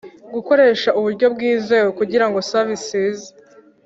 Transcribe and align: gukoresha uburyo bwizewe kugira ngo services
gukoresha 0.33 0.89
uburyo 0.99 1.25
bwizewe 1.33 1.89
kugira 1.99 2.25
ngo 2.27 2.37
services 2.51 3.19